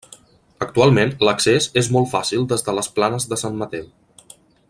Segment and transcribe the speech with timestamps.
[0.65, 3.87] Actualment, l'accés és molt fàcil des de les planes de Sant Mateu.